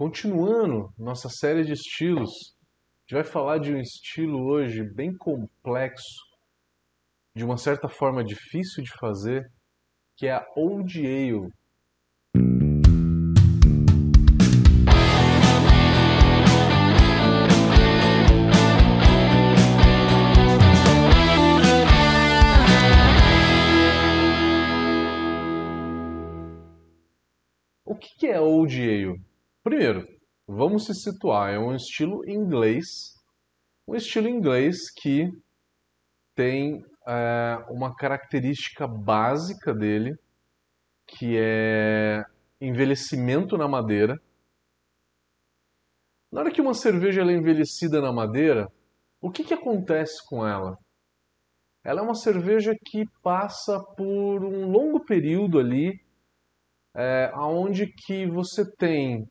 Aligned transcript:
Continuando 0.00 0.90
nossa 0.98 1.28
série 1.28 1.62
de 1.62 1.74
estilos, 1.74 2.30
a 2.30 3.00
gente 3.02 3.12
vai 3.12 3.22
falar 3.22 3.58
de 3.58 3.70
um 3.70 3.78
estilo 3.78 4.46
hoje 4.46 4.82
bem 4.82 5.14
complexo, 5.14 6.24
de 7.36 7.44
uma 7.44 7.58
certa 7.58 7.86
forma 7.86 8.24
difícil 8.24 8.82
de 8.82 8.90
fazer, 8.98 9.52
que 10.16 10.26
é 10.26 10.32
a 10.32 10.46
Old 10.56 10.98
Ale. 11.00 11.52
O 27.84 27.94
que 27.94 28.26
é 28.26 28.40
Old 28.40 28.80
Ale? 28.80 29.29
Primeiro, 29.62 30.08
vamos 30.48 30.86
se 30.86 30.94
situar, 30.94 31.52
é 31.52 31.58
um 31.58 31.74
estilo 31.74 32.26
inglês, 32.26 33.12
um 33.86 33.94
estilo 33.94 34.26
inglês 34.26 34.90
que 34.90 35.30
tem 36.34 36.82
é, 37.06 37.62
uma 37.68 37.94
característica 37.94 38.88
básica 38.88 39.74
dele, 39.74 40.16
que 41.06 41.36
é 41.36 42.24
envelhecimento 42.58 43.58
na 43.58 43.68
madeira. 43.68 44.18
Na 46.32 46.40
hora 46.40 46.50
que 46.50 46.62
uma 46.62 46.72
cerveja 46.72 47.20
é 47.20 47.30
envelhecida 47.30 48.00
na 48.00 48.10
madeira, 48.10 48.66
o 49.20 49.30
que, 49.30 49.44
que 49.44 49.52
acontece 49.52 50.26
com 50.26 50.46
ela? 50.46 50.78
Ela 51.84 52.00
é 52.00 52.02
uma 52.02 52.14
cerveja 52.14 52.74
que 52.86 53.04
passa 53.22 53.78
por 53.78 54.42
um 54.42 54.70
longo 54.70 55.04
período 55.04 55.58
ali, 55.58 56.00
é, 56.94 57.30
onde 57.36 57.86
que 57.86 58.26
você 58.26 58.64
tem 58.76 59.28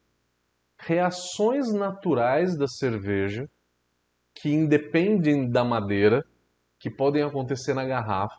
reações 0.80 1.72
naturais 1.74 2.58
da 2.58 2.68
cerveja 2.68 3.48
que 4.34 4.50
independem 4.50 5.50
da 5.50 5.64
madeira, 5.64 6.24
que 6.80 6.90
podem 6.90 7.22
acontecer 7.24 7.74
na 7.74 7.86
garrafa, 7.86 8.38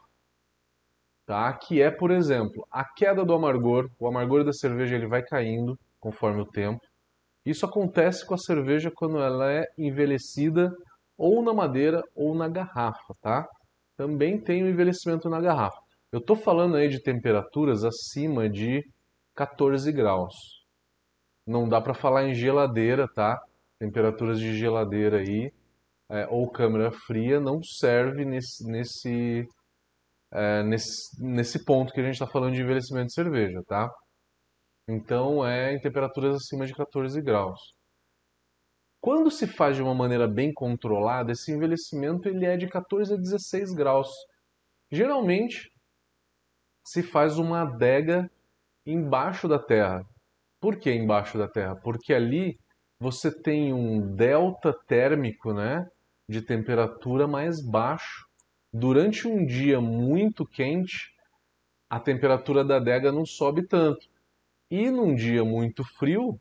tá? 1.27 1.53
Que 1.53 1.83
é, 1.83 1.91
por 1.91 2.11
exemplo, 2.11 2.67
a 2.71 2.85
queda 2.85 3.25
do 3.25 3.35
amargor. 3.35 3.89
O 3.99 4.09
amargor 4.09 4.43
da 4.45 4.53
cerveja 4.53 4.97
ele 4.97 5.07
vai 5.07 5.23
caindo 5.23 5.79
conforme 6.01 6.41
o 6.41 6.47
tempo. 6.47 6.81
Isso 7.45 7.67
acontece 7.67 8.27
com 8.27 8.35
a 8.35 8.39
cerveja 8.39 8.91
quando 8.95 9.19
ela 9.19 9.53
é 9.53 9.67
envelhecida 9.77 10.75
ou 11.17 11.43
na 11.43 11.53
madeira 11.53 12.03
ou 12.15 12.35
na 12.35 12.49
garrafa, 12.49 13.15
tá? 13.21 13.47
Também 13.97 14.41
tem 14.41 14.63
o 14.63 14.69
envelhecimento 14.69 15.29
na 15.29 15.41
garrafa. 15.41 15.79
Eu 16.11 16.21
estou 16.21 16.35
falando 16.35 16.77
aí 16.77 16.89
de 16.89 17.03
temperaturas 17.03 17.85
acima 17.85 18.49
de 18.49 18.83
14 19.35 19.93
graus. 19.93 20.60
Não 21.51 21.69
dá 21.69 21.81
para 21.81 21.95
falar 21.95 22.29
em 22.29 22.35
geladeira, 22.35 23.09
tá? 23.13 23.43
Temperaturas 23.77 24.39
de 24.39 24.57
geladeira 24.57 25.19
aí 25.19 25.53
é, 26.09 26.25
ou 26.29 26.49
câmara 26.49 26.93
fria 26.93 27.41
não 27.41 27.61
serve 27.61 28.25
nesse, 28.25 28.65
nesse, 28.71 29.49
é, 30.33 30.63
nesse, 30.63 31.21
nesse 31.21 31.65
ponto 31.65 31.93
que 31.93 32.01
a 32.01 32.05
gente 32.05 32.15
está 32.15 32.27
falando 32.27 32.55
de 32.55 32.63
envelhecimento 32.63 33.09
de 33.09 33.15
cerveja, 33.15 33.63
tá? 33.67 33.93
Então 34.89 35.45
é 35.45 35.75
em 35.75 35.81
temperaturas 35.81 36.37
acima 36.37 36.67
de 36.67 36.73
14 36.73 37.21
graus. 37.21 37.61
Quando 39.01 39.29
se 39.29 39.49
faz 39.49 39.75
de 39.75 39.83
uma 39.83 39.95
maneira 39.95 40.29
bem 40.29 40.53
controlada, 40.53 41.33
esse 41.33 41.51
envelhecimento 41.51 42.29
ele 42.29 42.47
é 42.47 42.57
de 42.57 42.69
14 42.69 43.15
a 43.15 43.17
16 43.17 43.73
graus. 43.73 44.09
Geralmente 44.89 45.69
se 46.85 47.03
faz 47.03 47.39
uma 47.39 47.63
adega 47.63 48.31
embaixo 48.87 49.49
da 49.49 49.59
terra. 49.59 50.05
Por 50.61 50.77
que 50.77 50.93
embaixo 50.93 51.39
da 51.39 51.49
Terra? 51.49 51.75
Porque 51.77 52.13
ali 52.13 52.59
você 52.99 53.31
tem 53.33 53.73
um 53.73 54.15
delta 54.15 54.75
térmico, 54.87 55.55
né, 55.55 55.89
de 56.29 56.43
temperatura 56.43 57.27
mais 57.27 57.65
baixo. 57.65 58.27
Durante 58.73 59.27
um 59.27 59.45
dia 59.45 59.81
muito 59.81 60.47
quente, 60.47 61.13
a 61.89 61.99
temperatura 61.99 62.65
da 62.65 62.77
adega 62.77 63.11
não 63.11 63.25
sobe 63.25 63.67
tanto. 63.67 64.07
E 64.71 64.91
num 64.91 65.15
dia 65.15 65.45
muito 65.45 65.83
frio, 65.83 66.39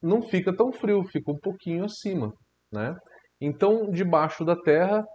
não 0.00 0.22
fica 0.22 0.54
tão 0.56 0.72
frio, 0.72 1.04
fica 1.04 1.30
um 1.30 1.38
pouquinho 1.38 1.84
acima, 1.84 2.32
né? 2.72 2.96
Então, 3.40 3.90
debaixo 3.90 4.44
da 4.44 4.56
terra 4.56 5.06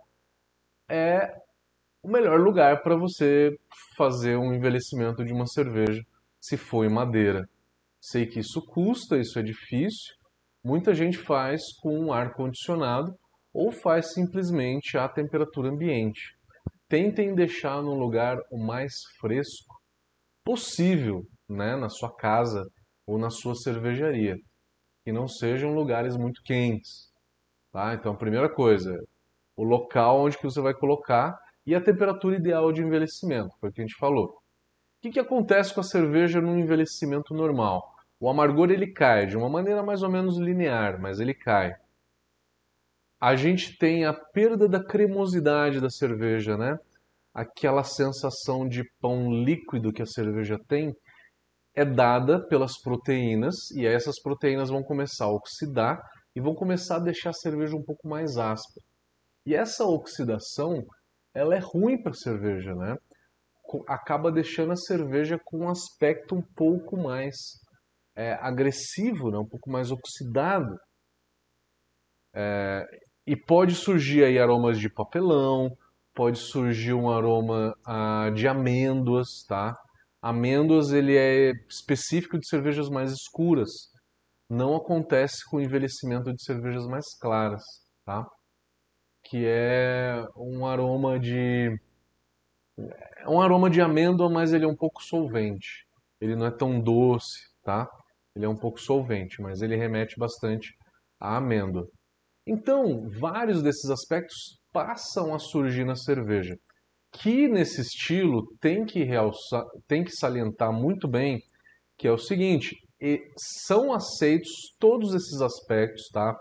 é 0.89 1.35
o 2.03 2.09
melhor 2.09 2.39
lugar 2.39 2.83
para 2.83 2.95
você 2.95 3.57
fazer 3.95 4.37
um 4.37 4.53
envelhecimento 4.53 5.23
de 5.23 5.33
uma 5.33 5.47
cerveja, 5.47 6.03
se 6.39 6.57
for 6.57 6.85
em 6.85 6.89
madeira. 6.89 7.47
Sei 8.01 8.25
que 8.25 8.39
isso 8.39 8.61
custa, 8.65 9.17
isso 9.17 9.37
é 9.37 9.43
difícil. 9.43 10.13
Muita 10.63 10.93
gente 10.93 11.17
faz 11.17 11.61
com 11.81 12.11
ar 12.13 12.33
condicionado 12.33 13.13
ou 13.53 13.71
faz 13.71 14.13
simplesmente 14.13 14.97
à 14.97 15.07
temperatura 15.07 15.69
ambiente. 15.69 16.21
Tentem 16.87 17.35
deixar 17.35 17.81
no 17.81 17.93
lugar 17.93 18.37
o 18.51 18.57
mais 18.57 18.93
fresco 19.19 19.75
possível, 20.43 21.23
né, 21.47 21.75
na 21.75 21.89
sua 21.89 22.13
casa 22.15 22.65
ou 23.05 23.17
na 23.17 23.29
sua 23.29 23.55
cervejaria, 23.55 24.35
que 25.03 25.11
não 25.11 25.27
sejam 25.27 25.73
lugares 25.73 26.15
muito 26.15 26.41
quentes. 26.43 27.09
Tá? 27.71 27.93
Então, 27.93 28.13
a 28.13 28.17
primeira 28.17 28.49
coisa, 28.53 28.91
o 29.55 29.63
local 29.63 30.21
onde 30.21 30.37
que 30.37 30.43
você 30.43 30.61
vai 30.61 30.73
colocar 30.73 31.37
e 31.65 31.75
a 31.75 31.81
temperatura 31.81 32.37
ideal 32.37 32.71
de 32.71 32.81
envelhecimento, 32.81 33.49
foi 33.59 33.69
o 33.69 33.73
que 33.73 33.81
a 33.81 33.83
gente 33.85 33.97
falou. 33.97 34.38
O 34.99 35.01
que, 35.01 35.11
que 35.11 35.19
acontece 35.19 35.73
com 35.73 35.79
a 35.79 35.83
cerveja 35.83 36.41
no 36.41 36.59
envelhecimento 36.59 37.33
normal? 37.33 37.95
O 38.19 38.29
amargor 38.29 38.69
ele 38.69 38.91
cai 38.91 39.25
de 39.25 39.37
uma 39.37 39.47
maneira 39.47 39.81
mais 39.81 40.03
ou 40.03 40.11
menos 40.11 40.37
linear, 40.37 40.99
mas 40.99 41.21
ele 41.21 41.33
cai. 41.33 41.73
A 43.17 43.33
gente 43.33 43.77
tem 43.77 44.03
a 44.03 44.13
perda 44.13 44.67
da 44.67 44.83
cremosidade 44.83 45.79
da 45.79 45.89
cerveja, 45.89 46.57
né? 46.57 46.77
Aquela 47.33 47.81
sensação 47.81 48.67
de 48.67 48.83
pão 48.99 49.31
líquido 49.31 49.93
que 49.93 50.01
a 50.01 50.05
cerveja 50.05 50.59
tem 50.67 50.93
é 51.73 51.85
dada 51.85 52.45
pelas 52.47 52.77
proteínas 52.77 53.71
e 53.71 53.85
essas 53.85 54.21
proteínas 54.21 54.69
vão 54.69 54.83
começar 54.83 55.25
a 55.25 55.31
oxidar 55.31 56.01
e 56.35 56.41
vão 56.41 56.53
começar 56.53 56.97
a 56.97 57.03
deixar 57.03 57.29
a 57.29 57.33
cerveja 57.33 57.73
um 57.73 57.83
pouco 57.83 58.05
mais 58.05 58.35
áspera. 58.35 58.85
E 59.45 59.55
essa 59.55 59.85
oxidação, 59.85 60.85
ela 61.33 61.55
é 61.55 61.59
ruim 61.59 62.01
para 62.01 62.11
a 62.11 62.15
cerveja, 62.15 62.75
né? 62.75 62.97
Acaba 63.87 64.31
deixando 64.31 64.71
a 64.71 64.75
cerveja 64.75 65.39
com 65.43 65.65
um 65.65 65.69
aspecto 65.69 66.35
um 66.35 66.41
pouco 66.41 66.97
mais 66.97 67.35
é, 68.15 68.33
agressivo, 68.41 69.31
né? 69.31 69.37
um 69.37 69.47
pouco 69.47 69.69
mais 69.69 69.91
oxidado. 69.91 70.77
É, 72.33 72.85
e 73.25 73.35
pode 73.35 73.75
surgir 73.75 74.23
aí 74.23 74.39
aromas 74.39 74.79
de 74.79 74.89
papelão, 74.89 75.75
pode 76.13 76.37
surgir 76.39 76.93
um 76.93 77.09
aroma 77.09 77.73
ah, 77.85 78.29
de 78.35 78.47
amêndoas, 78.47 79.45
tá? 79.47 79.75
Amêndoas 80.21 80.91
ele 80.91 81.15
é 81.15 81.51
específico 81.69 82.37
de 82.37 82.47
cervejas 82.47 82.89
mais 82.89 83.11
escuras. 83.11 83.71
Não 84.49 84.75
acontece 84.75 85.47
com 85.49 85.57
o 85.57 85.61
envelhecimento 85.61 86.33
de 86.33 86.43
cervejas 86.43 86.85
mais 86.87 87.05
claras, 87.19 87.63
tá? 88.05 88.25
Que 89.23 89.45
é 89.45 90.25
um 90.35 90.65
aroma 90.65 91.19
de 91.19 91.79
é 93.17 93.29
um 93.29 93.41
aroma 93.41 93.69
de 93.69 93.81
amêndoa, 93.81 94.29
mas 94.29 94.53
ele 94.53 94.65
é 94.65 94.67
um 94.67 94.75
pouco 94.75 95.03
solvente. 95.03 95.85
Ele 96.21 96.35
não 96.35 96.45
é 96.45 96.51
tão 96.51 96.79
doce, 96.79 97.39
tá? 97.63 97.87
Ele 98.35 98.45
é 98.45 98.49
um 98.49 98.57
pouco 98.57 98.79
solvente, 98.79 99.41
mas 99.41 99.61
ele 99.61 99.75
remete 99.75 100.17
bastante 100.17 100.73
à 101.19 101.37
amêndoa. 101.37 101.87
Então, 102.47 103.07
vários 103.19 103.61
desses 103.61 103.89
aspectos 103.89 104.59
passam 104.71 105.33
a 105.33 105.39
surgir 105.39 105.85
na 105.85 105.95
cerveja, 105.95 106.55
que 107.11 107.47
nesse 107.47 107.81
estilo 107.81 108.43
tem 108.59 108.85
que 108.85 109.03
realçar, 109.03 109.63
tem 109.87 110.03
que 110.03 110.11
salientar 110.11 110.71
muito 110.71 111.07
bem, 111.07 111.39
que 111.97 112.07
é 112.07 112.11
o 112.11 112.17
seguinte, 112.17 112.75
são 113.37 113.93
aceitos 113.93 114.51
todos 114.79 115.13
esses 115.13 115.41
aspectos, 115.41 116.07
tá? 116.11 116.35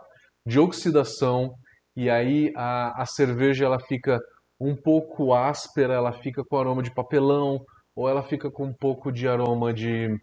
De 0.46 0.58
oxidação, 0.58 1.50
e 1.96 2.08
aí 2.08 2.52
a, 2.56 3.02
a 3.02 3.06
cerveja 3.06 3.64
ela 3.64 3.80
fica 3.80 4.18
um 4.60 4.74
pouco 4.74 5.32
áspera, 5.32 5.94
ela 5.94 6.12
fica 6.12 6.44
com 6.44 6.56
aroma 6.56 6.82
de 6.82 6.90
papelão, 6.90 7.64
ou 7.94 8.08
ela 8.08 8.22
fica 8.22 8.50
com 8.50 8.66
um 8.66 8.72
pouco 8.72 9.12
de 9.12 9.28
aroma 9.28 9.72
de, 9.72 10.20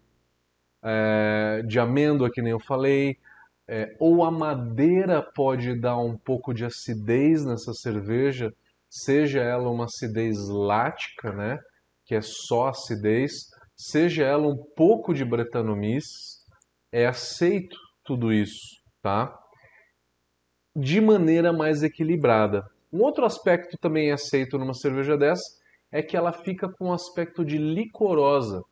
é, 0.82 1.62
de 1.66 1.78
amêndoa, 1.78 2.30
que 2.30 2.42
nem 2.42 2.52
eu 2.52 2.60
falei, 2.60 3.16
é, 3.68 3.96
ou 3.98 4.24
a 4.24 4.30
madeira 4.30 5.22
pode 5.22 5.78
dar 5.78 5.98
um 5.98 6.16
pouco 6.16 6.54
de 6.54 6.64
acidez 6.64 7.44
nessa 7.44 7.72
cerveja, 7.74 8.52
seja 8.88 9.42
ela 9.42 9.70
uma 9.70 9.84
acidez 9.84 10.48
lática, 10.48 11.32
né, 11.32 11.58
que 12.04 12.14
é 12.14 12.20
só 12.22 12.68
acidez, 12.68 13.48
seja 13.76 14.24
ela 14.24 14.46
um 14.46 14.56
pouco 14.56 15.12
de 15.12 15.24
bretanomices, 15.24 16.44
é 16.92 17.06
aceito 17.06 17.76
tudo 18.04 18.32
isso, 18.32 18.80
tá? 19.02 19.36
De 20.74 21.00
maneira 21.00 21.52
mais 21.52 21.82
equilibrada. 21.82 22.70
Um 22.96 23.02
outro 23.02 23.26
aspecto 23.26 23.76
também 23.76 24.10
aceito 24.10 24.56
numa 24.56 24.72
cerveja 24.72 25.18
dessa 25.18 25.44
é 25.92 26.02
que 26.02 26.16
ela 26.16 26.32
fica 26.32 26.66
com 26.66 26.86
um 26.86 26.92
aspecto 26.94 27.44
de 27.44 27.58
licorosa. 27.58 28.62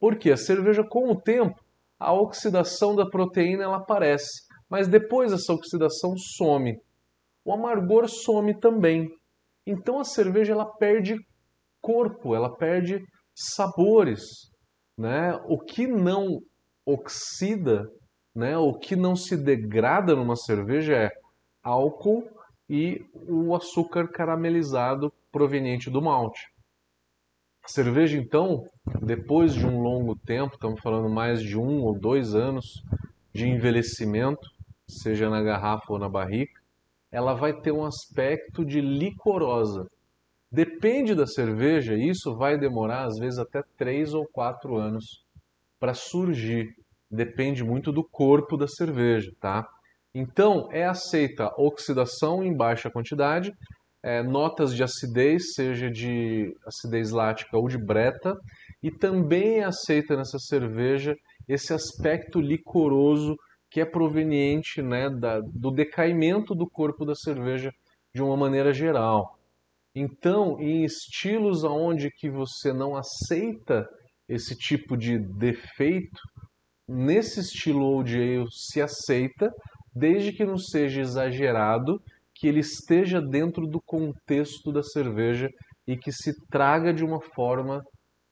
Porque 0.00 0.32
a 0.32 0.36
cerveja, 0.36 0.82
com 0.82 1.12
o 1.12 1.20
tempo, 1.20 1.54
a 1.96 2.12
oxidação 2.12 2.96
da 2.96 3.08
proteína 3.08 3.62
ela 3.62 3.76
aparece, 3.76 4.42
mas 4.68 4.88
depois 4.88 5.32
essa 5.32 5.52
oxidação 5.52 6.16
some. 6.36 6.76
O 7.44 7.52
amargor 7.52 8.08
some 8.08 8.58
também. 8.58 9.08
Então 9.64 10.00
a 10.00 10.04
cerveja 10.04 10.54
ela 10.54 10.66
perde 10.66 11.14
corpo, 11.80 12.34
ela 12.34 12.52
perde 12.56 13.00
sabores, 13.32 14.24
né? 14.98 15.40
O 15.46 15.56
que 15.56 15.86
não 15.86 16.40
oxida, 16.84 17.84
né? 18.34 18.58
O 18.58 18.74
que 18.74 18.96
não 18.96 19.14
se 19.14 19.36
degrada 19.36 20.16
numa 20.16 20.34
cerveja 20.34 20.96
é 20.96 21.10
álcool 21.62 22.28
e 22.68 23.04
o 23.14 23.54
açúcar 23.54 24.08
caramelizado 24.08 25.12
proveniente 25.30 25.90
do 25.90 26.00
malte. 26.00 26.52
A 27.64 27.68
cerveja, 27.68 28.18
então, 28.18 28.64
depois 29.00 29.54
de 29.54 29.64
um 29.64 29.80
longo 29.80 30.16
tempo, 30.16 30.54
estamos 30.54 30.80
falando 30.80 31.08
mais 31.08 31.40
de 31.40 31.56
um 31.56 31.82
ou 31.84 31.98
dois 31.98 32.34
anos 32.34 32.82
de 33.32 33.48
envelhecimento, 33.48 34.48
seja 34.88 35.30
na 35.30 35.42
garrafa 35.42 35.92
ou 35.92 35.98
na 35.98 36.08
barrica, 36.08 36.60
ela 37.10 37.34
vai 37.34 37.52
ter 37.52 37.72
um 37.72 37.84
aspecto 37.84 38.64
de 38.64 38.80
licorosa. 38.80 39.86
Depende 40.50 41.14
da 41.14 41.26
cerveja, 41.26 41.94
isso 41.94 42.36
vai 42.36 42.58
demorar 42.58 43.04
às 43.04 43.18
vezes 43.18 43.38
até 43.38 43.62
três 43.76 44.12
ou 44.12 44.26
quatro 44.26 44.76
anos 44.76 45.24
para 45.78 45.94
surgir. 45.94 46.74
Depende 47.10 47.62
muito 47.62 47.92
do 47.92 48.02
corpo 48.02 48.56
da 48.56 48.66
cerveja, 48.66 49.30
tá? 49.40 49.68
Então, 50.14 50.68
é 50.70 50.84
aceita 50.84 51.52
oxidação 51.56 52.44
em 52.44 52.54
baixa 52.54 52.90
quantidade, 52.90 53.52
é, 54.02 54.22
notas 54.22 54.74
de 54.74 54.82
acidez, 54.82 55.54
seja 55.54 55.90
de 55.90 56.54
acidez 56.66 57.10
lática 57.10 57.56
ou 57.56 57.68
de 57.68 57.78
breta, 57.78 58.36
e 58.82 58.90
também 58.90 59.60
é 59.60 59.64
aceita 59.64 60.16
nessa 60.16 60.38
cerveja 60.38 61.16
esse 61.48 61.72
aspecto 61.72 62.40
licoroso 62.40 63.36
que 63.70 63.80
é 63.80 63.84
proveniente 63.84 64.82
né, 64.82 65.08
da, 65.08 65.40
do 65.40 65.70
decaimento 65.70 66.54
do 66.54 66.68
corpo 66.68 67.06
da 67.06 67.14
cerveja 67.14 67.72
de 68.14 68.22
uma 68.22 68.36
maneira 68.36 68.72
geral. 68.72 69.38
Então, 69.94 70.60
em 70.60 70.84
estilos 70.84 71.64
onde 71.64 72.10
que 72.10 72.28
você 72.28 72.72
não 72.72 72.96
aceita 72.96 73.88
esse 74.28 74.56
tipo 74.56 74.96
de 74.96 75.18
defeito, 75.18 76.20
nesse 76.88 77.40
estilo 77.40 77.84
Old 77.84 78.14
Ale 78.14 78.46
se 78.50 78.80
aceita, 78.80 79.50
desde 79.94 80.32
que 80.32 80.44
não 80.44 80.56
seja 80.56 81.00
exagerado, 81.00 82.02
que 82.34 82.48
ele 82.48 82.60
esteja 82.60 83.20
dentro 83.20 83.66
do 83.66 83.80
contexto 83.80 84.72
da 84.72 84.82
cerveja 84.82 85.48
e 85.86 85.96
que 85.96 86.10
se 86.10 86.32
traga 86.48 86.92
de 86.92 87.04
uma 87.04 87.20
forma 87.20 87.84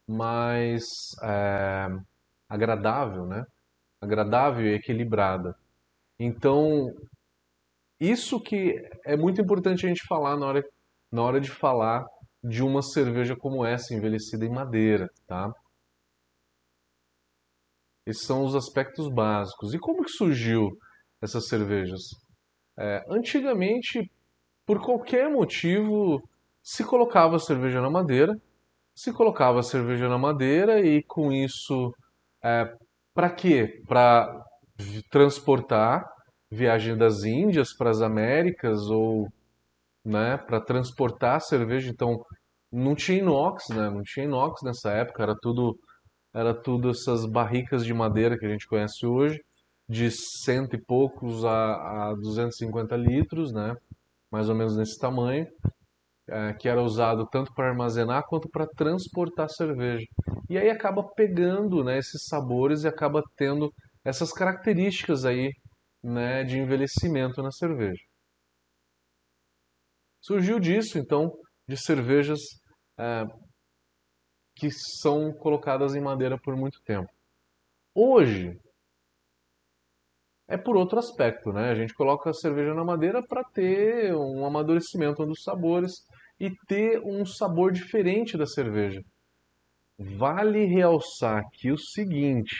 mais 0.08 0.84
é, 1.22 1.88
agradável, 2.48 3.26
né? 3.26 3.44
Agradável 4.00 4.66
e 4.66 4.74
equilibrada. 4.74 5.54
Então, 6.18 6.92
isso 8.00 8.40
que 8.40 8.74
é 9.04 9.16
muito 9.16 9.40
importante 9.40 9.84
a 9.84 9.88
gente 9.88 10.06
falar 10.06 10.36
na 10.36 10.46
hora, 10.46 10.64
na 11.12 11.22
hora 11.22 11.40
de 11.40 11.50
falar 11.50 12.04
de 12.42 12.62
uma 12.62 12.82
cerveja 12.82 13.36
como 13.36 13.64
essa, 13.64 13.94
envelhecida 13.94 14.44
em 14.44 14.50
madeira, 14.50 15.08
tá? 15.26 15.52
Esses 18.06 18.24
são 18.24 18.44
os 18.44 18.54
aspectos 18.54 19.08
básicos. 19.08 19.74
E 19.74 19.78
como 19.78 20.02
que 20.02 20.10
surgiu 20.10 20.70
essas 21.22 21.48
cervejas? 21.48 22.02
É, 22.78 23.04
antigamente, 23.08 24.10
por 24.66 24.80
qualquer 24.80 25.28
motivo, 25.28 26.22
se 26.62 26.84
colocava 26.84 27.38
cerveja 27.38 27.80
na 27.80 27.90
madeira, 27.90 28.34
se 28.94 29.12
colocava 29.12 29.62
cerveja 29.62 30.08
na 30.08 30.18
madeira 30.18 30.80
e 30.80 31.02
com 31.02 31.32
isso, 31.32 31.94
é, 32.42 32.72
para 33.14 33.30
quê? 33.30 33.82
Para 33.86 34.44
transportar 35.10 36.06
viagem 36.50 36.96
das 36.96 37.24
Índias 37.24 37.72
para 37.72 37.90
as 37.90 38.00
Américas 38.02 38.88
ou 38.90 39.28
né, 40.04 40.36
para 40.38 40.60
transportar 40.60 41.40
cerveja. 41.40 41.90
Então, 41.90 42.24
não 42.72 42.94
tinha 42.94 43.18
inox, 43.18 43.68
né? 43.68 43.90
Não 43.90 44.02
tinha 44.02 44.24
inox 44.26 44.62
nessa 44.62 44.90
época, 44.90 45.22
era 45.22 45.36
tudo 45.40 45.78
era 46.32 46.54
tudo 46.54 46.90
essas 46.90 47.26
barricas 47.26 47.84
de 47.84 47.92
madeira 47.92 48.38
que 48.38 48.46
a 48.46 48.48
gente 48.48 48.66
conhece 48.68 49.04
hoje 49.04 49.40
de 49.90 50.08
cento 50.08 50.76
e 50.76 50.80
poucos 50.80 51.44
a, 51.44 52.10
a 52.10 52.14
250 52.14 52.96
litros, 52.96 53.52
né? 53.52 53.74
mais 54.30 54.48
ou 54.48 54.54
menos 54.54 54.76
nesse 54.76 54.96
tamanho, 54.96 55.48
é, 56.28 56.52
que 56.52 56.68
era 56.68 56.80
usado 56.80 57.26
tanto 57.26 57.52
para 57.52 57.70
armazenar 57.70 58.24
quanto 58.28 58.48
para 58.48 58.68
transportar 58.68 59.50
cerveja. 59.50 60.06
E 60.48 60.56
aí 60.56 60.70
acaba 60.70 61.02
pegando 61.02 61.82
né, 61.82 61.98
esses 61.98 62.24
sabores 62.26 62.84
e 62.84 62.88
acaba 62.88 63.20
tendo 63.36 63.74
essas 64.04 64.32
características 64.32 65.24
aí 65.24 65.52
né, 66.00 66.44
de 66.44 66.56
envelhecimento 66.56 67.42
na 67.42 67.50
cerveja. 67.50 68.00
Surgiu 70.20 70.60
disso, 70.60 70.98
então, 70.98 71.32
de 71.66 71.76
cervejas 71.76 72.38
é, 72.96 73.24
que 74.54 74.70
são 74.70 75.32
colocadas 75.32 75.96
em 75.96 76.00
madeira 76.00 76.38
por 76.40 76.54
muito 76.54 76.80
tempo. 76.82 77.10
Hoje, 77.92 78.56
é 80.50 80.56
por 80.56 80.76
outro 80.76 80.98
aspecto, 80.98 81.52
né? 81.52 81.70
A 81.70 81.74
gente 81.76 81.94
coloca 81.94 82.28
a 82.28 82.34
cerveja 82.34 82.74
na 82.74 82.84
madeira 82.84 83.22
para 83.22 83.44
ter 83.44 84.12
um 84.16 84.44
amadurecimento 84.44 85.24
dos 85.24 85.44
sabores 85.44 86.04
e 86.40 86.50
ter 86.66 87.00
um 87.04 87.24
sabor 87.24 87.70
diferente 87.70 88.36
da 88.36 88.44
cerveja. 88.44 89.00
Vale 89.96 90.64
realçar 90.64 91.38
aqui 91.38 91.70
o 91.70 91.78
seguinte: 91.78 92.56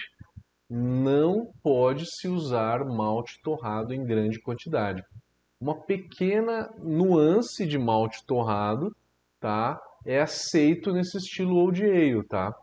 não 0.71 1.51
pode 1.65 2.07
se 2.07 2.29
usar 2.29 2.85
malte 2.85 3.41
torrado 3.43 3.93
em 3.93 4.05
grande 4.05 4.41
quantidade. 4.41 5.03
Uma 5.61 5.75
pequena 5.75 6.73
nuance 6.79 7.67
de 7.67 7.77
malte 7.77 8.25
torrado, 8.25 8.95
tá? 9.41 9.81
É 10.07 10.21
aceito 10.21 10.93
nesse 10.93 11.19
estilo 11.19 11.57
old 11.57 11.85
ale, 11.85 12.23
tá? 12.23 12.55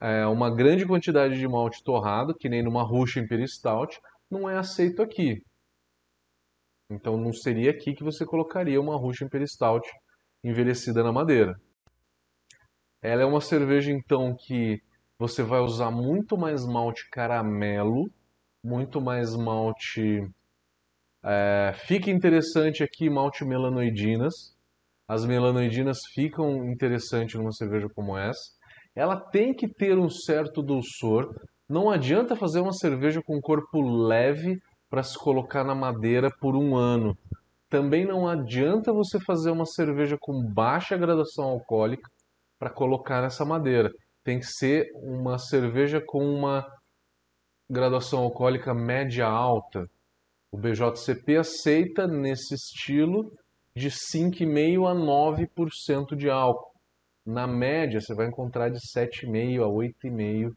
É 0.00 0.26
uma 0.26 0.50
grande 0.50 0.84
quantidade 0.84 1.38
de 1.38 1.46
malte 1.46 1.82
torrado, 1.84 2.34
que 2.34 2.48
nem 2.48 2.62
numa 2.62 2.82
Russian 2.82 3.22
Imperial 3.22 3.48
Stout, 3.48 4.00
não 4.30 4.48
é 4.48 4.56
aceito 4.56 5.02
aqui. 5.02 5.42
Então 6.90 7.16
não 7.16 7.32
seria 7.32 7.70
aqui 7.70 7.94
que 7.94 8.02
você 8.02 8.24
colocaria 8.24 8.80
uma 8.80 8.96
Russian 8.96 9.28
Stout 9.46 9.88
envelhecida 10.42 11.02
na 11.02 11.12
madeira. 11.12 11.54
Ela 13.02 13.22
é 13.22 13.26
uma 13.26 13.40
cerveja 13.40 13.92
então 13.92 14.34
que 14.34 14.80
você 15.18 15.42
vai 15.42 15.60
usar 15.60 15.90
muito 15.90 16.36
mais 16.36 16.64
malte 16.64 17.08
caramelo, 17.10 18.10
muito 18.64 19.00
mais 19.00 19.34
malte. 19.36 20.20
É, 21.24 21.72
fica 21.86 22.10
interessante 22.10 22.82
aqui 22.82 23.10
malte 23.10 23.44
melanoidinas. 23.44 24.56
As 25.06 25.24
melanoidinas 25.24 25.98
ficam 26.14 26.64
interessantes 26.70 27.34
numa 27.34 27.52
cerveja 27.52 27.88
como 27.94 28.16
essa. 28.16 28.40
Ela 28.94 29.18
tem 29.30 29.54
que 29.54 29.68
ter 29.68 29.96
um 29.96 30.10
certo 30.10 30.62
dulçor, 30.62 31.34
não 31.68 31.90
adianta 31.90 32.34
fazer 32.34 32.60
uma 32.60 32.72
cerveja 32.72 33.20
com 33.22 33.40
corpo 33.40 33.80
leve 33.80 34.58
para 34.88 35.02
se 35.02 35.18
colocar 35.18 35.62
na 35.62 35.74
madeira 35.74 36.30
por 36.40 36.56
um 36.56 36.74
ano. 36.74 37.16
Também 37.68 38.06
não 38.06 38.26
adianta 38.26 38.92
você 38.92 39.20
fazer 39.20 39.50
uma 39.50 39.66
cerveja 39.66 40.16
com 40.18 40.42
baixa 40.42 40.96
graduação 40.96 41.44
alcoólica 41.44 42.10
para 42.58 42.70
colocar 42.70 43.20
nessa 43.20 43.44
madeira. 43.44 43.92
Tem 44.24 44.38
que 44.38 44.46
ser 44.46 44.90
uma 44.94 45.38
cerveja 45.38 46.02
com 46.04 46.24
uma 46.24 46.66
graduação 47.68 48.20
alcoólica 48.20 48.72
média 48.72 49.26
alta. 49.26 49.86
O 50.50 50.56
BJCP 50.56 51.36
aceita 51.36 52.06
nesse 52.06 52.54
estilo 52.54 53.30
de 53.76 53.90
5,5 53.90 54.90
a 54.90 54.94
9% 54.94 56.16
de 56.16 56.30
álcool. 56.30 56.72
Na 57.26 57.46
média, 57.46 58.00
você 58.00 58.14
vai 58.14 58.26
encontrar 58.26 58.70
de 58.70 58.78
7,5 58.78 59.62
a 59.62 59.68
8,5% 59.68 60.52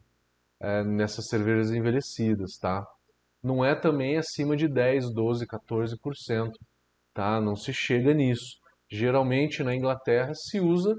é, 0.62 0.84
nessas 0.84 1.26
cervejas 1.26 1.72
envelhecidas, 1.72 2.56
tá? 2.56 2.86
Não 3.42 3.64
é 3.64 3.74
também 3.74 4.16
acima 4.16 4.56
de 4.56 4.68
10, 4.68 5.12
12, 5.12 5.46
14%, 5.46 6.52
tá? 7.12 7.40
Não 7.40 7.56
se 7.56 7.72
chega 7.72 8.14
nisso. 8.14 8.56
Geralmente 8.88 9.64
na 9.64 9.74
Inglaterra 9.74 10.32
se 10.34 10.60
usa 10.60 10.94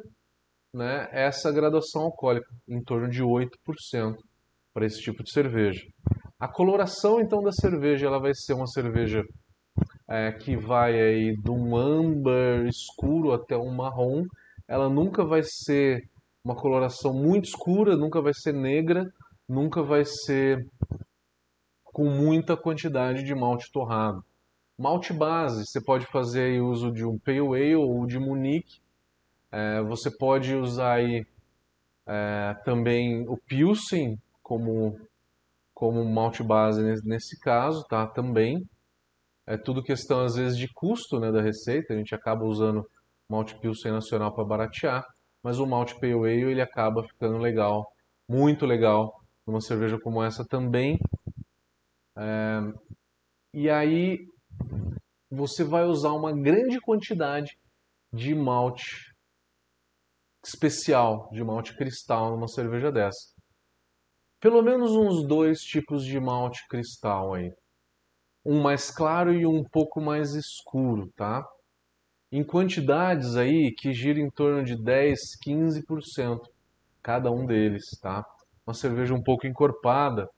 né, 0.74 1.08
essa 1.12 1.52
graduação 1.52 2.02
alcoólica, 2.02 2.50
em 2.68 2.84
torno 2.84 3.10
de 3.10 3.24
8% 3.24 4.16
para 4.74 4.86
esse 4.86 5.00
tipo 5.02 5.24
de 5.24 5.32
cerveja. 5.32 5.86
A 6.40 6.48
coloração 6.48 7.22
então 7.22 7.42
da 7.42 7.52
cerveja 7.52 8.08
ela 8.08 8.20
vai 8.20 8.34
ser 8.34 8.54
uma 8.54 8.68
cerveja 8.68 9.24
é, 10.10 10.32
que 10.32 10.58
vai 10.58 11.00
aí 11.00 11.38
de 11.38 11.52
um 11.52 11.78
âmbar 11.78 12.66
escuro 12.68 13.32
até 13.32 13.56
um 13.56 13.74
marrom. 13.74 14.26
Ela 14.68 14.90
nunca 14.90 15.24
vai 15.24 15.42
ser 15.44 16.04
uma 16.44 16.56
coloração 16.56 17.14
muito 17.14 17.46
escura, 17.46 17.96
nunca 17.96 18.22
vai 18.22 18.34
ser 18.34 18.54
negra, 18.54 19.10
nunca 19.48 19.82
vai 19.82 20.04
ser 20.06 20.66
com 21.84 22.10
muita 22.10 22.58
quantidade 22.58 23.24
de 23.24 23.36
malte 23.36 23.72
torrado. 23.72 24.24
Malte 24.78 25.14
base, 25.14 25.66
você 25.66 25.80
pode 25.80 26.06
fazer 26.08 26.46
aí 26.46 26.60
uso 26.60 26.92
de 26.92 27.06
um 27.06 27.20
Pale 27.20 27.40
Ale 27.40 27.76
ou 27.76 28.06
de 28.08 28.18
Munique. 28.18 28.82
É, 29.52 29.82
você 29.84 30.10
pode 30.10 30.56
usar 30.56 30.94
aí 30.94 31.26
é, 32.08 32.56
também 32.66 33.28
o 33.30 33.38
Pilsen 33.38 34.18
como, 34.42 35.00
como 35.74 36.04
malte 36.04 36.44
base 36.44 36.82
nesse 37.06 37.40
caso, 37.40 37.86
tá? 37.88 38.08
Também. 38.08 38.68
É 39.46 39.58
tudo 39.58 39.84
questão, 39.84 40.22
às 40.22 40.36
vezes, 40.36 40.58
de 40.58 40.68
custo 40.74 41.20
né, 41.20 41.32
da 41.32 41.42
receita. 41.42 41.94
A 41.94 41.98
gente 41.98 42.16
acaba 42.16 42.46
usando 42.46 42.84
malte 43.30 43.58
Pilsen 43.60 43.92
nacional 43.92 44.34
para 44.34 44.44
baratear, 44.44 45.06
mas 45.44 45.60
o 45.60 45.68
malte 45.68 46.00
Pale 46.00 46.14
Ale 46.14 46.52
ele 46.52 46.62
acaba 46.62 47.04
ficando 47.04 47.38
legal, 47.38 47.86
muito 48.28 48.66
legal, 48.66 49.23
numa 49.46 49.62
cerveja 49.62 50.00
como 50.00 50.24
essa 50.24 50.46
também. 50.46 51.00
É... 52.18 52.60
E 53.54 53.70
aí 53.70 54.28
você 55.30 55.64
vai 55.64 55.84
usar 55.84 56.12
uma 56.12 56.32
grande 56.32 56.80
quantidade 56.80 57.58
de 58.12 58.36
malte 58.36 59.14
especial, 60.46 61.30
de 61.32 61.44
malte 61.44 61.76
cristal 61.76 62.32
numa 62.32 62.48
cerveja 62.48 62.92
dessa. 62.92 63.34
Pelo 64.40 64.62
menos 64.62 64.92
uns 64.92 65.26
dois 65.26 65.62
tipos 65.62 66.04
de 66.04 66.20
malte 66.20 66.68
cristal 66.68 67.34
aí. 67.34 67.52
Um 68.46 68.62
mais 68.62 68.92
claro 68.92 69.34
e 69.34 69.46
um 69.46 69.64
pouco 69.64 70.02
mais 70.02 70.34
escuro, 70.36 71.10
tá? 71.16 71.48
Em 72.30 72.44
quantidades 72.44 73.38
aí 73.38 73.72
que 73.72 73.94
gira 73.94 74.20
em 74.20 74.30
torno 74.30 74.64
de 74.64 74.76
10, 74.76 75.38
15% 75.42 76.42
cada 77.02 77.32
um 77.32 77.46
deles, 77.46 77.86
tá? 78.02 78.26
Uma 78.66 78.74
cerveja 78.74 79.14
um 79.14 79.22
pouco 79.22 79.46
encorpada 79.46 80.30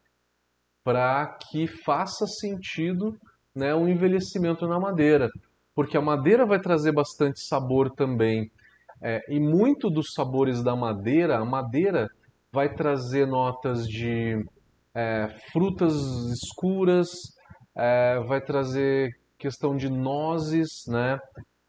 para 0.84 1.26
que 1.50 1.68
faça 1.68 2.28
sentido 2.28 3.18
né, 3.56 3.74
um 3.74 3.88
envelhecimento 3.88 4.68
na 4.68 4.80
madeira, 4.80 5.30
porque 5.74 5.98
a 5.98 6.02
madeira 6.02 6.46
vai 6.46 6.60
trazer 6.60 6.92
bastante 6.92 7.40
sabor 7.40 7.90
também. 7.92 8.52
É, 9.02 9.22
e 9.30 9.40
muito 9.40 9.90
dos 9.90 10.14
sabores 10.14 10.64
da 10.64 10.76
madeira, 10.76 11.38
a 11.38 11.46
madeira 11.46 12.08
vai 12.52 12.74
trazer 12.74 13.28
notas 13.28 13.88
de 13.88 14.46
é, 14.94 15.28
frutas 15.52 15.94
escuras, 16.32 17.10
é, 17.76 18.20
vai 18.22 18.40
trazer 18.40 19.12
questão 19.38 19.76
de 19.76 19.90
nozes, 19.90 20.86
né? 20.88 21.20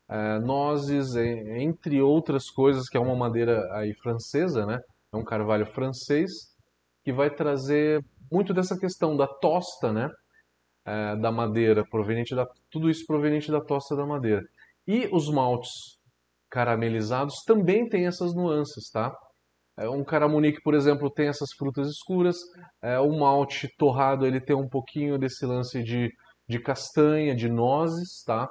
É, 0.08 0.38
nozes, 0.38 1.16
entre 1.16 2.00
outras 2.00 2.48
coisas, 2.48 2.88
que 2.88 2.96
é 2.96 3.00
uma 3.00 3.16
madeira 3.16 3.68
aí 3.72 3.92
francesa, 3.94 4.64
né? 4.64 4.78
É 5.12 5.16
um 5.16 5.24
carvalho 5.24 5.66
francês, 5.66 6.30
que 7.04 7.12
vai 7.12 7.30
trazer 7.30 8.04
muito 8.30 8.52
dessa 8.52 8.78
questão 8.78 9.16
da 9.16 9.26
tosta, 9.26 9.92
né? 9.92 10.10
É, 10.84 11.16
da 11.16 11.32
madeira, 11.32 11.84
proveniente 11.88 12.34
da, 12.34 12.46
tudo 12.70 12.88
isso 12.88 13.04
proveniente 13.06 13.50
da 13.50 13.60
tosta 13.60 13.96
da 13.96 14.06
madeira. 14.06 14.42
E 14.86 15.08
os 15.12 15.28
maltes 15.28 15.70
caramelizados 16.50 17.42
também 17.44 17.88
têm 17.88 18.06
essas 18.06 18.34
nuances, 18.34 18.88
tá? 18.90 19.12
É, 19.78 19.88
um 19.88 20.04
caramunique, 20.04 20.62
por 20.62 20.74
exemplo, 20.74 21.10
tem 21.10 21.28
essas 21.28 21.50
frutas 21.58 21.88
escuras. 21.88 22.36
É, 22.82 22.98
o 22.98 23.10
malte 23.18 23.68
torrado 23.76 24.26
ele 24.26 24.40
tem 24.40 24.56
um 24.56 24.68
pouquinho 24.68 25.18
desse 25.18 25.44
lance 25.44 25.82
de, 25.82 26.10
de 26.48 26.58
castanha, 26.60 27.34
de 27.34 27.48
nozes, 27.48 28.22
tá? 28.24 28.48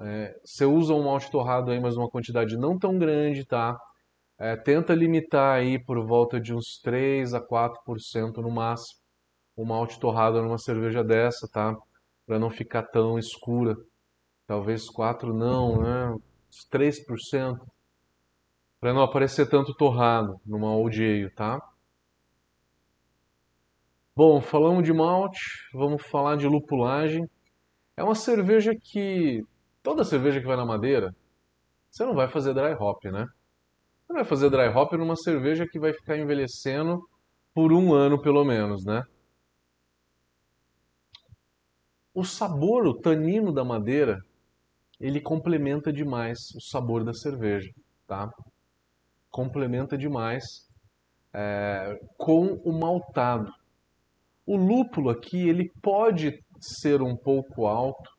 É, 0.00 0.34
você 0.44 0.64
usa 0.64 0.94
um 0.94 1.04
malte 1.04 1.30
torrado 1.30 1.70
aí, 1.70 1.80
mas 1.80 1.96
uma 1.96 2.08
quantidade 2.08 2.56
não 2.56 2.78
tão 2.78 2.98
grande, 2.98 3.44
tá? 3.46 3.76
É, 4.38 4.56
tenta 4.56 4.94
limitar 4.94 5.56
aí 5.56 5.78
por 5.78 6.04
volta 6.04 6.40
de 6.40 6.54
uns 6.54 6.80
3 6.82 7.34
a 7.34 7.40
4% 7.40 8.38
no 8.38 8.50
máximo 8.50 9.04
o 9.56 9.64
malte 9.64 10.00
torrado 10.00 10.42
numa 10.42 10.58
cerveja 10.58 11.04
dessa, 11.04 11.48
tá? 11.48 11.76
Para 12.26 12.38
não 12.38 12.50
ficar 12.50 12.82
tão 12.82 13.18
escura. 13.18 13.76
Talvez 14.46 14.88
4 14.88 15.32
não, 15.32 15.80
né? 15.80 16.10
Uns 16.50 16.66
3%. 16.68 17.64
Para 18.80 18.92
não 18.92 19.02
aparecer 19.02 19.48
tanto 19.48 19.74
torrado 19.74 20.40
numa 20.44 20.74
old 20.74 21.02
ale, 21.02 21.30
tá? 21.30 21.60
Bom, 24.16 24.40
falamos 24.40 24.84
de 24.84 24.92
malte, 24.92 25.40
vamos 25.72 26.04
falar 26.06 26.36
de 26.36 26.46
lupulagem. 26.46 27.28
É 27.96 28.02
uma 28.02 28.14
cerveja 28.14 28.72
que 28.74 29.44
toda 29.82 30.04
cerveja 30.04 30.40
que 30.40 30.46
vai 30.46 30.56
na 30.56 30.66
madeira, 30.66 31.14
você 31.90 32.04
não 32.04 32.14
vai 32.14 32.28
fazer 32.28 32.54
dry 32.54 32.74
hop, 32.74 33.04
né? 33.06 33.26
Vai 34.14 34.24
fazer 34.24 34.48
dry 34.48 34.68
hop 34.68 34.92
numa 34.92 35.16
cerveja 35.16 35.66
que 35.66 35.76
vai 35.76 35.92
ficar 35.92 36.16
envelhecendo 36.16 37.02
por 37.52 37.72
um 37.72 37.92
ano 37.92 38.22
pelo 38.22 38.44
menos, 38.44 38.84
né? 38.84 39.02
O 42.14 42.24
sabor, 42.24 42.86
o 42.86 42.94
tanino 42.94 43.52
da 43.52 43.64
madeira, 43.64 44.24
ele 45.00 45.20
complementa 45.20 45.92
demais 45.92 46.38
o 46.54 46.60
sabor 46.60 47.02
da 47.02 47.12
cerveja, 47.12 47.68
tá? 48.06 48.32
Complementa 49.32 49.98
demais 49.98 50.44
é, 51.32 51.98
com 52.16 52.52
o 52.64 52.72
maltado. 52.72 53.52
O 54.46 54.56
lúpulo 54.56 55.10
aqui, 55.10 55.48
ele 55.48 55.72
pode 55.82 56.40
ser 56.60 57.02
um 57.02 57.16
pouco 57.16 57.66
alto 57.66 58.12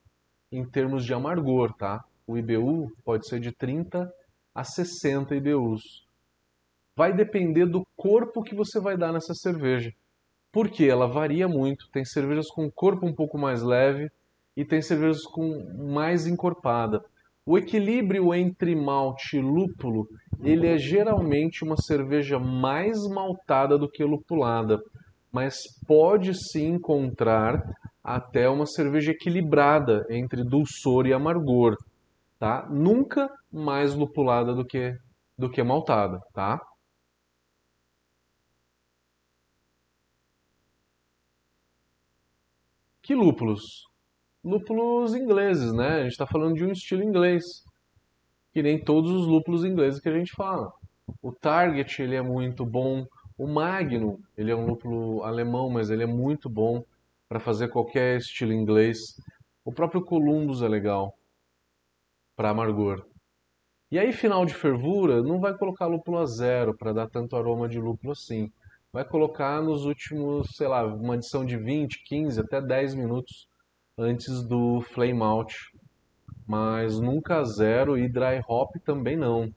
em 0.52 0.70
termos 0.70 1.06
de 1.06 1.14
amargor, 1.14 1.74
tá? 1.78 2.04
O 2.28 2.38
IBU 2.38 2.92
pode 3.06 3.26
ser 3.30 3.40
de 3.40 3.54
30 3.54 4.14
a 4.56 4.64
60 4.64 5.36
IBUs. 5.36 6.08
Vai 6.96 7.14
depender 7.14 7.66
do 7.66 7.86
corpo 7.96 8.42
que 8.42 8.56
você 8.56 8.80
vai 8.80 8.98
dar 8.98 9.12
nessa 9.12 9.36
cerveja 9.36 9.94
porque 10.56 10.86
ela 10.86 11.06
varia 11.06 11.50
muito. 11.50 11.90
Tem 11.92 12.06
cervejas 12.06 12.48
com 12.48 12.72
corpo 12.72 13.06
um 13.06 13.14
pouco 13.14 13.38
mais 13.38 13.62
leve 13.62 14.10
e 14.56 14.64
tem 14.64 14.82
cervejas 14.82 15.24
com 15.24 15.66
mais 15.94 16.26
encorpada. 16.26 17.04
O 17.46 17.58
equilíbrio 17.58 18.34
entre 18.34 18.74
malte 18.74 19.36
e 19.36 19.42
lúpulo, 19.42 20.08
ele 20.42 20.66
é 20.66 20.78
geralmente 20.78 21.62
uma 21.62 21.76
cerveja 21.76 22.40
mais 22.40 23.06
maltada 23.10 23.78
do 23.78 23.92
que 23.92 24.02
lupulada, 24.02 24.80
mas 25.30 25.58
pode 25.86 26.34
se 26.34 26.64
encontrar 26.64 27.62
até 28.02 28.48
uma 28.48 28.66
cerveja 28.66 29.12
equilibrada 29.12 30.06
entre 30.10 30.42
dulçor 30.42 31.06
e 31.06 31.12
amargor, 31.12 31.76
tá? 32.40 32.68
Nunca 32.70 33.30
mais 33.52 33.96
lupulada 33.96 34.54
do 34.54 34.66
que 34.66 34.98
do 35.38 35.50
que 35.50 35.62
maltada, 35.64 36.22
tá? 36.34 36.62
Que 43.02 43.14
lúpulos? 43.14 43.88
Lúpulos 44.44 45.14
ingleses, 45.14 45.74
né? 45.74 45.98
A 45.98 46.04
gente 46.04 46.14
está 46.14 46.26
falando 46.26 46.56
de 46.56 46.66
um 46.66 46.72
estilo 46.72 47.04
inglês, 47.04 47.64
que 48.54 48.64
nem 48.64 48.84
todos 48.84 49.12
os 49.12 49.28
lúpulos 49.28 49.64
ingleses 49.64 50.00
que 50.00 50.10
a 50.10 50.18
gente 50.18 50.32
fala. 50.32 50.72
O 51.22 51.32
Target 51.32 52.02
ele 52.02 52.16
é 52.16 52.22
muito 52.22 52.66
bom, 52.66 53.06
o 53.38 53.48
Magnum 53.48 54.20
ele 54.38 54.52
é 54.52 54.56
um 54.56 54.66
lúpulo 54.66 55.24
alemão, 55.24 55.70
mas 55.70 55.90
ele 55.90 56.04
é 56.04 56.08
muito 56.08 56.50
bom 56.50 56.84
para 57.28 57.40
fazer 57.40 57.68
qualquer 57.68 58.18
estilo 58.18 58.54
inglês. 58.54 59.20
O 59.64 59.72
próprio 59.72 60.04
Columbus 60.04 60.62
é 60.62 60.68
legal 60.68 61.16
para 62.36 62.50
amargor. 62.50 63.06
E 63.92 64.00
aí, 64.00 64.12
final 64.12 64.46
de 64.46 64.54
fervura, 64.54 65.22
não 65.22 65.40
vai 65.40 65.58
colocar 65.58 65.88
lúpulo 65.88 66.18
a 66.18 66.26
zero 66.26 66.76
para 66.76 66.94
dar 66.94 67.10
tanto 67.10 67.36
aroma 67.36 67.70
de 67.70 67.80
lúpulo 67.80 68.12
assim 68.14 68.52
vai 68.96 69.04
colocar 69.04 69.62
nos 69.62 69.84
últimos, 69.84 70.56
sei 70.56 70.70
lá, 70.70 70.86
uma 70.86 71.16
adição 71.16 71.46
de 71.46 71.58
20, 71.58 72.02
15, 72.06 72.40
até 72.40 72.62
10 72.62 72.96
minutos 72.96 73.46
antes 73.98 74.42
do 74.42 74.80
flame 74.80 75.22
out. 75.22 75.54
Mas 76.48 76.98
nunca 76.98 77.44
zero 77.44 77.98
e 77.98 78.08
dry 78.08 78.40
hop 78.48 78.74
também 78.86 79.18
não. 79.18 79.54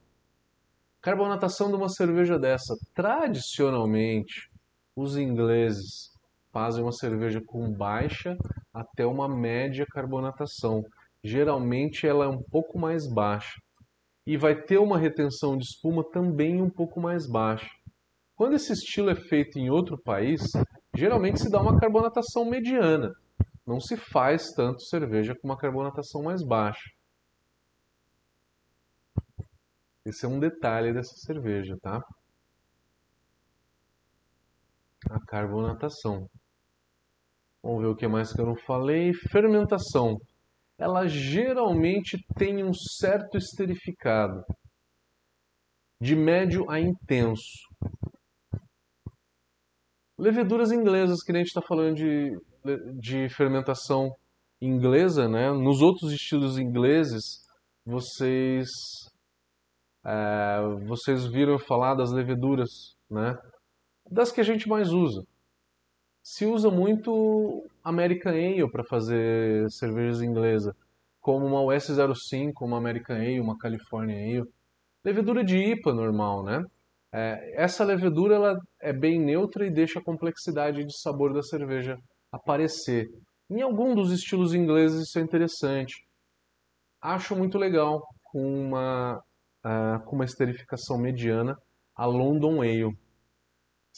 Carbonatação 1.00 1.68
de 1.68 1.76
uma 1.76 1.88
cerveja 1.88 2.36
dessa. 2.36 2.74
Tradicionalmente, 2.92 4.50
os 4.96 5.16
ingleses 5.16 6.10
fazem 6.52 6.82
uma 6.82 6.90
cerveja 6.90 7.40
com 7.40 7.72
baixa 7.72 8.36
até 8.74 9.06
uma 9.06 9.28
média 9.28 9.86
carbonatação. 9.88 10.82
Geralmente 11.22 12.06
ela 12.06 12.24
é 12.24 12.28
um 12.28 12.42
pouco 12.42 12.78
mais 12.78 13.06
baixa. 13.06 13.60
E 14.26 14.36
vai 14.36 14.54
ter 14.54 14.78
uma 14.78 14.98
retenção 14.98 15.56
de 15.56 15.64
espuma 15.64 16.04
também 16.10 16.60
um 16.60 16.70
pouco 16.70 17.00
mais 17.00 17.26
baixa. 17.26 17.68
Quando 18.36 18.54
esse 18.54 18.72
estilo 18.72 19.10
é 19.10 19.16
feito 19.16 19.58
em 19.58 19.70
outro 19.70 20.00
país, 20.00 20.42
geralmente 20.94 21.40
se 21.40 21.50
dá 21.50 21.60
uma 21.60 21.78
carbonatação 21.78 22.44
mediana. 22.44 23.12
Não 23.66 23.80
se 23.80 23.96
faz 23.96 24.52
tanto 24.52 24.82
cerveja 24.82 25.34
com 25.34 25.48
uma 25.48 25.56
carbonatação 25.56 26.22
mais 26.22 26.42
baixa. 26.44 26.90
Esse 30.06 30.24
é 30.24 30.28
um 30.28 30.38
detalhe 30.38 30.92
dessa 30.92 31.14
cerveja, 31.16 31.76
tá? 31.82 32.02
A 35.10 35.20
carbonatação. 35.26 36.28
Vamos 37.62 37.82
ver 37.82 37.88
o 37.88 37.96
que 37.96 38.08
mais 38.08 38.32
que 38.32 38.40
eu 38.40 38.46
não 38.46 38.56
falei. 38.56 39.12
Fermentação. 39.12 40.16
Ela 40.78 41.08
geralmente 41.08 42.16
tem 42.36 42.62
um 42.62 42.72
certo 42.72 43.36
esterificado, 43.36 44.44
de 46.00 46.14
médio 46.14 46.70
a 46.70 46.78
intenso. 46.78 47.66
Leveduras 50.16 50.70
inglesas, 50.70 51.22
que 51.22 51.32
a 51.32 51.36
gente 51.36 51.48
está 51.48 51.60
falando 51.60 51.96
de, 51.96 52.36
de 53.00 53.28
fermentação 53.28 54.10
inglesa, 54.60 55.28
né? 55.28 55.50
Nos 55.52 55.80
outros 55.80 56.12
estilos 56.12 56.58
ingleses, 56.58 57.44
vocês 57.84 58.68
é, 60.04 60.60
vocês 60.86 61.26
viram 61.26 61.58
falar 61.58 61.94
das 61.94 62.12
leveduras, 62.12 62.96
né? 63.10 63.36
Das 64.10 64.32
que 64.32 64.40
a 64.40 64.44
gente 64.44 64.68
mais 64.68 64.92
usa. 64.92 65.22
Se 66.30 66.44
usa 66.44 66.70
muito 66.70 67.66
American 67.82 68.32
Ale 68.32 68.70
para 68.70 68.84
fazer 68.84 69.66
cervejas 69.70 70.20
inglesas, 70.20 70.74
como 71.22 71.46
uma 71.46 71.62
US05, 71.62 72.52
uma 72.60 72.76
American 72.76 73.16
Ale, 73.16 73.40
uma 73.40 73.56
California 73.56 74.14
Ale. 74.14 74.46
Levedura 75.02 75.42
de 75.42 75.56
IPA 75.56 75.94
normal, 75.94 76.44
né? 76.44 76.62
É, 77.10 77.54
essa 77.64 77.82
levedura 77.82 78.34
ela 78.34 78.60
é 78.78 78.92
bem 78.92 79.18
neutra 79.18 79.66
e 79.66 79.70
deixa 79.70 80.00
a 80.00 80.04
complexidade 80.04 80.84
de 80.84 81.00
sabor 81.00 81.32
da 81.32 81.42
cerveja 81.42 81.96
aparecer. 82.30 83.08
Em 83.48 83.62
algum 83.62 83.94
dos 83.94 84.12
estilos 84.12 84.52
ingleses 84.52 85.08
isso 85.08 85.18
é 85.18 85.22
interessante. 85.22 85.94
Acho 87.00 87.34
muito 87.34 87.56
legal 87.56 88.06
com 88.22 88.66
uma, 88.66 89.18
uh, 89.64 90.04
com 90.04 90.16
uma 90.16 90.26
esterificação 90.26 90.98
mediana 90.98 91.56
a 91.96 92.04
London 92.04 92.60
Ale 92.60 92.94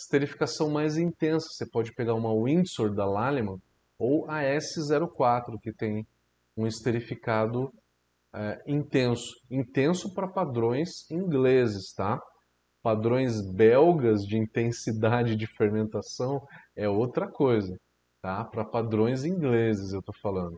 esterificação 0.00 0.70
mais 0.70 0.96
intensa. 0.96 1.48
Você 1.50 1.66
pode 1.68 1.92
pegar 1.94 2.14
uma 2.14 2.34
Windsor 2.34 2.94
da 2.94 3.04
Lallemand 3.04 3.60
ou 3.98 4.28
a 4.30 4.42
S04, 4.42 5.60
que 5.62 5.72
tem 5.72 6.06
um 6.56 6.66
esterificado 6.66 7.72
é, 8.34 8.62
intenso. 8.66 9.34
Intenso 9.50 10.14
para 10.14 10.28
padrões 10.28 11.10
ingleses, 11.10 11.92
tá? 11.92 12.20
Padrões 12.82 13.40
belgas 13.52 14.26
de 14.26 14.38
intensidade 14.38 15.36
de 15.36 15.46
fermentação 15.46 16.40
é 16.74 16.88
outra 16.88 17.30
coisa, 17.30 17.78
tá? 18.22 18.42
Para 18.44 18.64
padrões 18.64 19.24
ingleses 19.24 19.92
eu 19.92 20.00
estou 20.00 20.14
falando. 20.22 20.56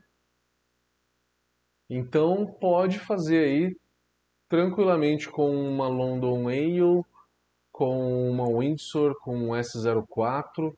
Então 1.91 2.47
pode 2.61 2.99
fazer 3.01 3.45
aí 3.45 3.77
tranquilamente 4.49 5.29
com 5.29 5.51
uma 5.51 5.89
London 5.89 6.49
Ale 6.49 7.03
com 7.73 8.22
Windsor 8.63 9.15
com 9.21 9.37
um 9.37 9.51
S04, 9.51 10.73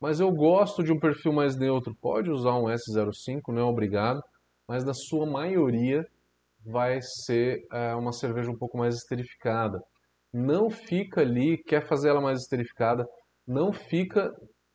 mas 0.00 0.18
eu 0.18 0.30
gosto 0.32 0.82
de 0.82 0.92
um 0.92 0.98
perfil 0.98 1.32
mais 1.32 1.56
neutro. 1.56 1.94
Pode 2.00 2.30
usar 2.30 2.54
um 2.54 2.64
S05, 2.64 3.40
não 3.48 3.62
é 3.62 3.64
obrigado, 3.64 4.22
mas 4.66 4.84
na 4.84 4.94
sua 4.94 5.26
maioria 5.26 6.06
vai 6.64 7.00
ser 7.00 7.66
é, 7.72 7.94
uma 7.94 8.12
cerveja 8.12 8.50
um 8.50 8.56
pouco 8.56 8.76
mais 8.76 8.96
esterificada. 8.96 9.82
Não 10.32 10.70
fica 10.70 11.20
ali, 11.20 11.56
quer 11.58 11.86
fazer 11.86 12.08
ela 12.08 12.20
mais 12.20 12.40
esterificada, 12.40 13.08
não 13.46 13.72
fica 13.72 14.32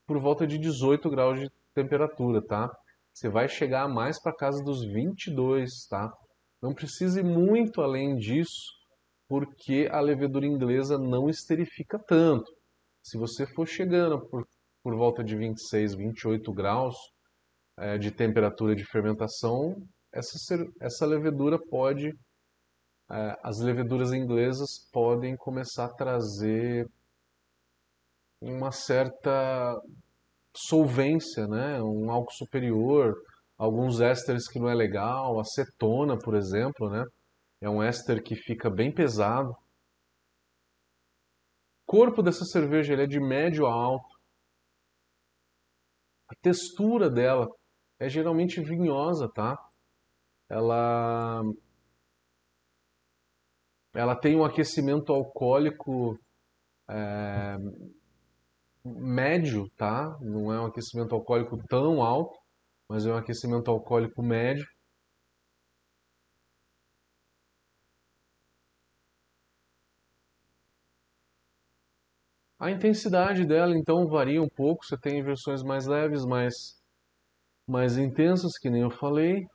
por 0.08 0.20
volta 0.20 0.48
de 0.48 0.58
18 0.58 1.10
graus 1.10 1.40
de 1.40 1.50
temperatura, 1.74 2.42
tá? 2.42 2.72
Você 3.14 3.30
vai 3.30 3.48
chegar 3.48 3.88
mais 3.88 4.22
para 4.22 4.36
casa 4.36 4.64
dos 4.64 4.84
22, 4.84 5.88
tá? 5.90 6.12
Não 6.62 6.74
precise 6.74 7.24
muito 7.24 7.82
além 7.82 8.16
disso 8.16 8.75
porque 9.28 9.88
a 9.92 10.00
levedura 10.00 10.46
inglesa 10.46 10.98
não 10.98 11.30
esterifica 11.30 11.98
tanto. 12.00 12.52
Se 13.04 13.18
você 13.18 13.46
for 13.46 13.68
chegando 13.68 14.20
por, 14.28 14.48
por 14.84 14.96
volta 14.96 15.24
de 15.24 15.36
26, 15.36 15.96
28 15.96 16.54
graus 16.54 16.96
é, 17.78 17.98
de 17.98 18.12
temperatura 18.12 18.76
de 18.76 18.86
fermentação, 18.86 19.76
essa, 20.14 20.38
essa 20.80 21.06
levedura 21.06 21.60
pode, 21.60 22.10
é, 23.12 23.40
as 23.44 23.60
leveduras 23.60 24.14
inglesas 24.14 24.90
podem 24.92 25.36
começar 25.36 25.86
a 25.86 25.94
trazer 25.94 26.88
uma 28.42 28.72
certa 28.72 29.80
solvência, 30.56 31.48
né? 31.48 31.82
um 31.82 32.10
álcool 32.10 32.32
superior, 32.32 33.16
alguns 33.58 34.00
ésteres 34.00 34.48
que 34.48 34.60
não 34.60 34.70
é 34.70 34.76
legal, 34.76 35.40
acetona, 35.40 36.18
por 36.18 36.36
exemplo, 36.36 36.90
né? 36.90 37.04
É 37.62 37.70
um 37.70 37.82
éster 37.82 38.22
que 38.24 38.36
fica 38.36 38.70
bem 38.70 38.94
pesado. 38.94 39.52
O 41.84 41.86
corpo 41.86 42.22
dessa 42.22 42.46
cerveja 42.46 42.94
ele 42.94 43.04
é 43.04 43.08
de 43.08 43.20
médio 43.20 43.66
a 43.66 43.74
alto. 43.74 44.16
A 46.28 46.36
textura 46.42 47.10
dela 47.10 47.48
é 48.00 48.10
geralmente 48.10 48.62
vinhosa, 48.62 49.30
tá? 49.34 49.58
Ela 50.50 51.42
ela 53.94 54.16
tem 54.16 54.36
um 54.36 54.44
aquecimento 54.44 55.14
alcoólico 55.14 56.20
é, 56.90 57.58
médio, 58.84 59.70
tá? 59.78 60.18
Não 60.22 60.52
é 60.52 60.60
um 60.60 60.66
aquecimento 60.66 61.16
alcoólico 61.16 61.58
tão 61.68 62.02
alto, 62.02 62.38
mas 62.90 63.06
é 63.06 63.12
um 63.12 63.18
aquecimento 63.18 63.72
alcoólico 63.72 64.22
médio. 64.22 64.66
A 72.58 72.72
intensidade 72.72 73.46
dela 73.46 73.78
então 73.78 74.08
varia 74.08 74.42
um 74.42 74.48
pouco, 74.48 74.86
você 74.86 74.98
tem 74.98 75.22
versões 75.22 75.62
mais 75.62 75.86
leves, 75.86 76.26
mais, 76.26 76.54
mais 77.68 77.98
intensas, 77.98 78.58
que 78.58 78.70
nem 78.70 78.82
eu 78.82 78.90
falei. 78.90 79.46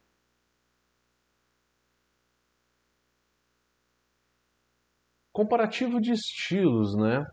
Comparativo 5.33 6.01
de 6.01 6.13
estilos, 6.13 6.95
né? 6.97 7.25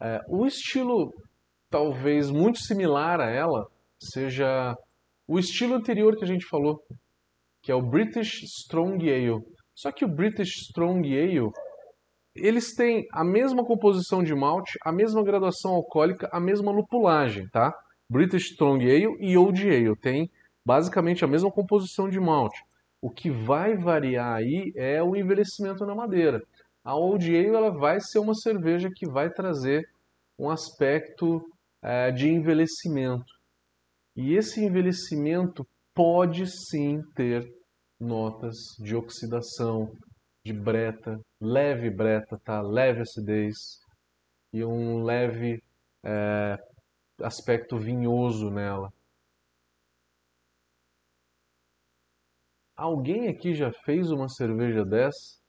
É, 0.00 0.20
o 0.28 0.46
estilo 0.46 1.10
talvez 1.70 2.30
muito 2.30 2.58
similar 2.58 3.20
a 3.20 3.30
ela 3.30 3.66
seja 3.98 4.74
o 5.26 5.38
estilo 5.38 5.74
anterior 5.74 6.16
que 6.16 6.24
a 6.24 6.26
gente 6.26 6.44
falou, 6.46 6.82
que 7.62 7.72
é 7.72 7.74
o 7.74 7.88
British 7.88 8.42
Strong 8.42 9.08
Ale. 9.08 9.40
Só 9.74 9.90
que 9.90 10.04
o 10.04 10.14
British 10.14 10.68
Strong 10.68 11.08
Ale 11.08 11.50
eles 12.34 12.74
têm 12.74 13.06
a 13.12 13.22
mesma 13.22 13.64
composição 13.64 14.22
de 14.22 14.34
malte, 14.34 14.78
a 14.82 14.90
mesma 14.90 15.22
graduação 15.22 15.72
alcoólica, 15.72 16.28
a 16.32 16.40
mesma 16.40 16.72
lupulagem, 16.72 17.48
tá? 17.48 17.72
British 18.08 18.50
Strong 18.50 18.84
Ale 18.84 19.16
e 19.20 19.36
Old 19.36 19.62
Ale 19.68 19.96
têm 19.96 20.30
basicamente 20.64 21.24
a 21.24 21.28
mesma 21.28 21.50
composição 21.50 22.08
de 22.08 22.18
malte. 22.18 22.62
O 23.00 23.10
que 23.10 23.30
vai 23.30 23.76
variar 23.76 24.34
aí 24.34 24.72
é 24.76 25.02
o 25.02 25.16
envelhecimento 25.16 25.84
na 25.84 25.94
madeira. 25.94 26.42
A 26.84 26.94
Old 26.94 27.26
Ale 27.26 27.48
ela 27.48 27.70
vai 27.70 28.00
ser 28.00 28.18
uma 28.18 28.34
cerveja 28.34 28.90
que 28.94 29.08
vai 29.08 29.30
trazer 29.30 29.88
um 30.38 30.48
aspecto 30.48 31.42
é, 31.82 32.10
de 32.10 32.28
envelhecimento. 32.28 33.32
E 34.16 34.34
esse 34.34 34.64
envelhecimento 34.64 35.66
pode 35.94 36.46
sim 36.46 37.02
ter 37.14 37.52
notas 38.00 38.56
de 38.78 38.94
oxidação, 38.96 39.92
de 40.44 40.52
breta, 40.52 41.20
leve 41.40 41.90
breta, 41.90 42.38
tá? 42.44 42.60
leve 42.60 43.02
acidez 43.02 43.80
e 44.52 44.64
um 44.64 45.02
leve 45.02 45.62
é, 46.04 46.58
aspecto 47.20 47.78
vinhoso 47.78 48.50
nela. 48.50 48.92
Alguém 52.76 53.28
aqui 53.28 53.54
já 53.54 53.70
fez 53.84 54.10
uma 54.10 54.28
cerveja 54.28 54.84
dessa? 54.84 55.40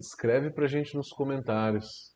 Escreve 0.00 0.50
pra 0.50 0.66
gente 0.66 0.94
nos 0.96 1.10
comentários. 1.10 2.15